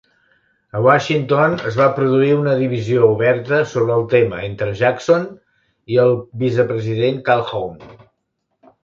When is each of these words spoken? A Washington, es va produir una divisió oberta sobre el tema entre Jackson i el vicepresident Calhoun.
A 0.77 0.79
Washington, 0.85 1.51
es 1.71 1.75
va 1.81 1.89
produir 1.99 2.31
una 2.37 2.55
divisió 2.61 3.03
oberta 3.09 3.59
sobre 3.73 3.93
el 3.97 4.05
tema 4.13 4.39
entre 4.47 4.71
Jackson 4.79 5.29
i 5.97 6.01
el 6.05 6.17
vicepresident 6.45 7.21
Calhoun. 7.29 7.79